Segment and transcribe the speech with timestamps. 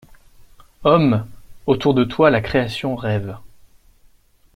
[0.83, 1.27] Homme!
[1.67, 3.37] autour de toi la création rêve.